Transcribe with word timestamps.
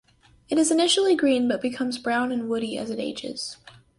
It 0.49 0.57
is 0.57 0.71
initially 0.71 1.15
green 1.15 1.47
but 1.47 1.61
becomes 1.61 1.99
brown 1.99 2.31
and 2.31 2.49
woody 2.49 2.75
as 2.75 2.89
it 2.89 2.97
ages. 2.97 3.57